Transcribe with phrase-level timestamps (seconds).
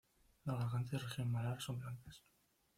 [0.45, 2.23] La garganta y región malar son blancas.